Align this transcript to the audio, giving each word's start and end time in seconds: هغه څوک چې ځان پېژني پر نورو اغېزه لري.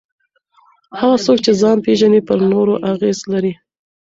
هغه 0.99 1.17
څوک 1.25 1.37
چې 1.45 1.51
ځان 1.61 1.77
پېژني 1.85 2.21
پر 2.27 2.39
نورو 2.51 2.73
اغېزه 2.91 3.25
لري. 3.33 3.53